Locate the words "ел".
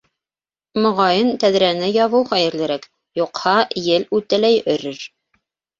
3.93-4.11